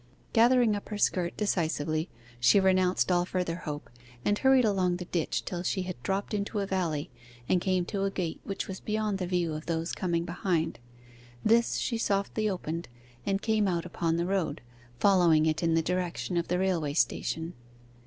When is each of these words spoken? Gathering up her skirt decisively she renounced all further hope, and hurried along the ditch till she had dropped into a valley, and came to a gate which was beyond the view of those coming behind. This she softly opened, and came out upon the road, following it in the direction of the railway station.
Gathering 0.33 0.75
up 0.75 0.89
her 0.89 0.97
skirt 0.97 1.37
decisively 1.37 2.09
she 2.39 2.59
renounced 2.59 3.11
all 3.11 3.23
further 3.23 3.57
hope, 3.57 3.87
and 4.25 4.39
hurried 4.39 4.65
along 4.65 4.95
the 4.97 5.05
ditch 5.05 5.45
till 5.45 5.61
she 5.61 5.83
had 5.83 6.01
dropped 6.01 6.33
into 6.33 6.57
a 6.57 6.65
valley, 6.65 7.11
and 7.47 7.61
came 7.61 7.85
to 7.85 8.05
a 8.05 8.09
gate 8.09 8.41
which 8.43 8.67
was 8.67 8.79
beyond 8.79 9.19
the 9.19 9.27
view 9.27 9.53
of 9.53 9.67
those 9.67 9.91
coming 9.91 10.25
behind. 10.25 10.79
This 11.45 11.75
she 11.75 11.99
softly 11.99 12.49
opened, 12.49 12.87
and 13.27 13.43
came 13.43 13.67
out 13.67 13.85
upon 13.85 14.15
the 14.15 14.25
road, 14.25 14.61
following 14.97 15.45
it 15.45 15.61
in 15.61 15.75
the 15.75 15.83
direction 15.83 16.35
of 16.35 16.47
the 16.47 16.57
railway 16.57 16.93
station. 16.95 17.53